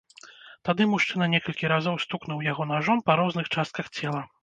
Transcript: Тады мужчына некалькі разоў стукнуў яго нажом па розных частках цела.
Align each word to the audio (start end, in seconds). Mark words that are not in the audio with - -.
Тады 0.69 0.87
мужчына 0.93 1.27
некалькі 1.35 1.71
разоў 1.73 2.01
стукнуў 2.07 2.43
яго 2.51 2.71
нажом 2.75 3.07
па 3.11 3.21
розных 3.25 3.55
частках 3.57 3.97
цела. 3.99 4.29